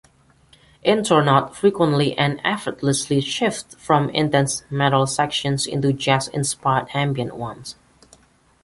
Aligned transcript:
Intronaut 0.83 1.53
frequently 1.53 2.17
and 2.17 2.41
effortlessly 2.43 3.21
shifts 3.21 3.75
from 3.77 4.09
intense 4.09 4.63
metal 4.71 5.05
sections 5.05 5.67
into 5.67 5.93
jazz-inspired 5.93 6.87
ambient 6.95 7.35
ones. 7.37 7.75